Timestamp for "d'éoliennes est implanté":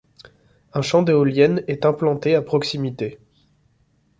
1.03-2.33